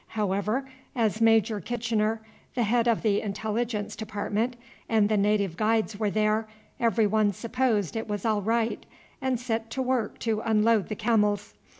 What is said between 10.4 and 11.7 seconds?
unload the camels.